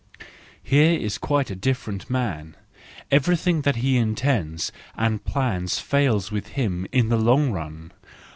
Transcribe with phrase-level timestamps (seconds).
[0.63, 2.55] —Here is quite a different man:
[3.11, 7.91] everything that he intends and plans fails with him in the long run.